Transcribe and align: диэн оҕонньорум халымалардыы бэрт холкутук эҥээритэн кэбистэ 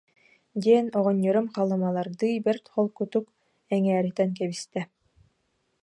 диэн 0.63 0.85
оҕонньорум 0.97 1.47
халымалардыы 1.55 2.31
бэрт 2.45 2.65
холкутук 2.73 3.25
эҥээритэн 3.75 4.29
кэбистэ 4.37 4.81